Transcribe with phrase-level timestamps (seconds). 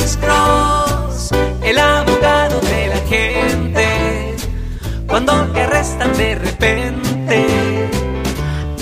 [0.00, 1.30] Cross,
[1.62, 4.36] el abogado de la gente.
[5.06, 7.90] Cuando te arrestan de repente,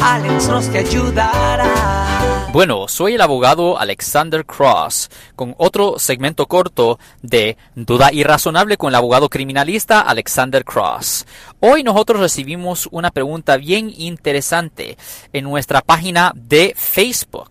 [0.00, 2.48] Alex Cross ayudará.
[2.52, 8.94] Bueno, soy el abogado Alexander Cross con otro segmento corto de Duda Irrazonable con el
[8.94, 11.26] abogado criminalista Alexander Cross.
[11.60, 14.96] Hoy nosotros recibimos una pregunta bien interesante
[15.32, 17.50] en nuestra página de Facebook.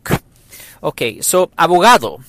[0.82, 2.20] Ok, so, abogado,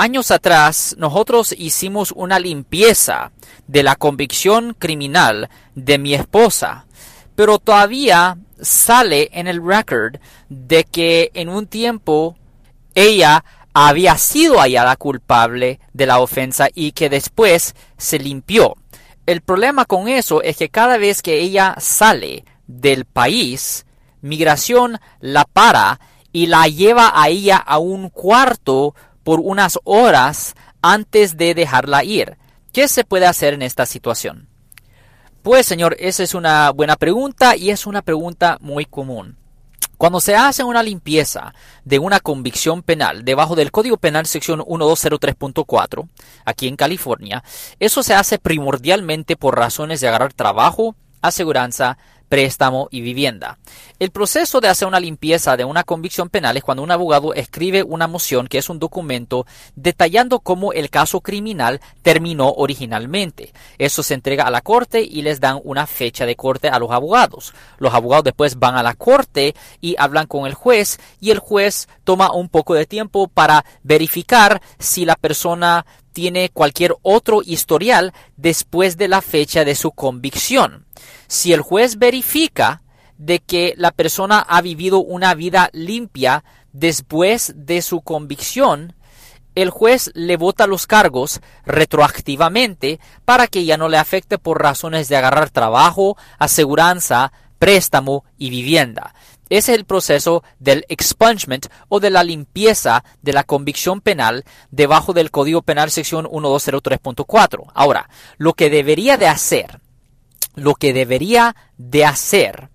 [0.00, 3.32] años atrás nosotros hicimos una limpieza
[3.66, 6.86] de la convicción criminal de mi esposa,
[7.34, 10.16] pero todavía sale en el record
[10.48, 12.36] de que en un tiempo
[12.94, 18.76] ella había sido hallada culpable de la ofensa y que después se limpió.
[19.26, 23.86] El problema con eso es que cada vez que ella sale del país,
[24.20, 25.98] migración la para
[26.30, 32.36] y la lleva a ella a un cuarto por unas horas antes de dejarla ir.
[32.72, 34.48] ¿Qué se puede hacer en esta situación?
[35.42, 39.36] Pues señor, esa es una buena pregunta y es una pregunta muy común.
[39.96, 46.08] Cuando se hace una limpieza de una convicción penal debajo del Código Penal sección 1203.4,
[46.44, 47.44] aquí en California,
[47.78, 51.96] eso se hace primordialmente por razones de agarrar trabajo, aseguranza,
[52.28, 53.58] préstamo y vivienda.
[53.98, 57.82] El proceso de hacer una limpieza de una convicción penal es cuando un abogado escribe
[57.82, 63.52] una moción que es un documento detallando cómo el caso criminal terminó originalmente.
[63.78, 66.90] Eso se entrega a la corte y les dan una fecha de corte a los
[66.90, 67.54] abogados.
[67.78, 71.88] Los abogados después van a la corte y hablan con el juez y el juez
[72.04, 78.96] toma un poco de tiempo para verificar si la persona tiene cualquier otro historial después
[78.96, 80.86] de la fecha de su convicción.
[81.26, 82.82] Si el juez verifica
[83.18, 88.94] de que la persona ha vivido una vida limpia después de su convicción,
[89.54, 95.08] el juez le vota los cargos retroactivamente para que ya no le afecte por razones
[95.08, 99.14] de agarrar trabajo, aseguranza, préstamo y vivienda.
[99.50, 105.30] Es el proceso del expungement o de la limpieza de la convicción penal debajo del
[105.30, 107.70] Código Penal sección 1203.4.
[107.74, 109.80] Ahora, lo que debería de hacer,
[110.54, 112.70] lo que debería de hacer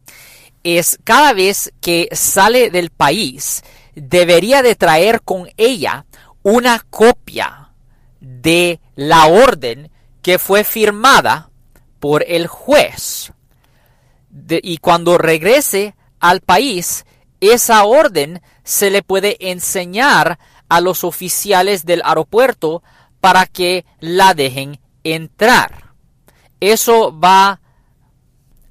[0.64, 3.64] es cada vez que sale del país,
[3.96, 6.06] debería de traer con ella
[6.44, 7.72] una copia
[8.20, 9.92] de la orden
[10.22, 11.50] que fue firmada
[12.00, 13.34] por el juez.
[14.50, 17.06] y cuando regrese al país,
[17.40, 22.84] esa orden se le puede enseñar a los oficiales del aeropuerto
[23.20, 25.94] para que la dejen entrar.
[26.60, 27.50] Eso va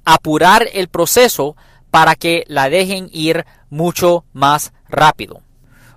[0.05, 1.55] a apurar el proceso
[1.91, 5.41] para que la dejen ir mucho más rápido.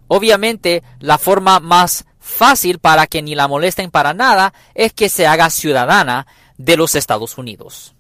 [0.09, 5.27] Obviamente, la forma más fácil para que ni la molesten para nada es que se
[5.27, 6.27] haga ciudadana
[6.57, 7.95] de los Estados Unidos.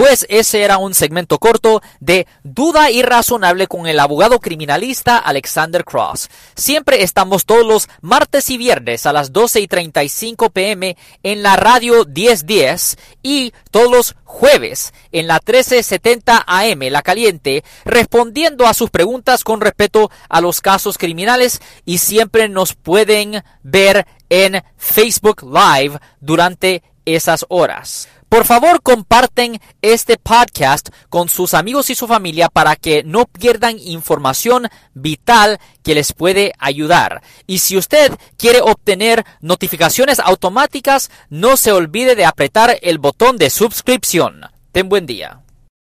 [0.00, 6.30] Pues ese era un segmento corto de Duda Irrazonable con el abogado criminalista Alexander Cross.
[6.54, 11.56] Siempre estamos todos los martes y viernes a las 12 y 35 pm en la
[11.56, 18.88] radio 1010 y todos los jueves en la 1370 AM La Caliente respondiendo a sus
[18.88, 25.98] preguntas con respecto a los casos criminales y siempre nos pueden ver en Facebook Live
[26.20, 28.08] durante esas horas.
[28.30, 33.76] Por favor, comparten este podcast con sus amigos y su familia para que no pierdan
[33.80, 37.22] información vital que les puede ayudar.
[37.48, 43.50] Y si usted quiere obtener notificaciones automáticas, no se olvide de apretar el botón de
[43.50, 44.42] suscripción.
[44.70, 45.40] Ten buen día.